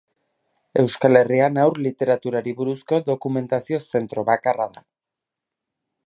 [0.83, 4.83] Euskal Herrian haur literaturari buruzko dokumentazio zentro bakarra da.